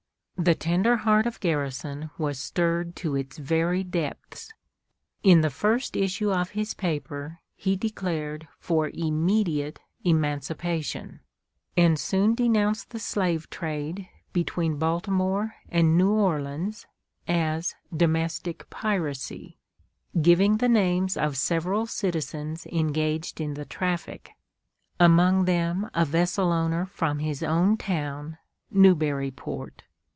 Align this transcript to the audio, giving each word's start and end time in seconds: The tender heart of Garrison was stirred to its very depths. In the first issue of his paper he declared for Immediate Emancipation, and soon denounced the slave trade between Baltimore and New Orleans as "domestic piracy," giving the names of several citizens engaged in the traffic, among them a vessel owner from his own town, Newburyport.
The 0.43 0.55
tender 0.55 0.95
heart 0.97 1.27
of 1.27 1.39
Garrison 1.39 2.09
was 2.17 2.39
stirred 2.39 2.95
to 2.95 3.15
its 3.15 3.37
very 3.37 3.83
depths. 3.83 4.51
In 5.21 5.41
the 5.41 5.51
first 5.51 5.95
issue 5.95 6.31
of 6.31 6.49
his 6.57 6.73
paper 6.73 7.41
he 7.55 7.75
declared 7.75 8.47
for 8.59 8.89
Immediate 8.91 9.79
Emancipation, 10.03 11.19
and 11.77 11.99
soon 11.99 12.33
denounced 12.33 12.89
the 12.89 12.97
slave 12.97 13.51
trade 13.51 14.09
between 14.33 14.79
Baltimore 14.79 15.53
and 15.69 15.95
New 15.95 16.09
Orleans 16.09 16.87
as 17.27 17.75
"domestic 17.95 18.67
piracy," 18.71 19.59
giving 20.23 20.57
the 20.57 20.67
names 20.69 21.17
of 21.17 21.37
several 21.37 21.85
citizens 21.85 22.65
engaged 22.65 23.39
in 23.39 23.53
the 23.53 23.65
traffic, 23.65 24.31
among 24.99 25.45
them 25.45 25.87
a 25.93 26.03
vessel 26.03 26.51
owner 26.51 26.87
from 26.87 27.19
his 27.19 27.43
own 27.43 27.77
town, 27.77 28.39
Newburyport. 28.71 29.83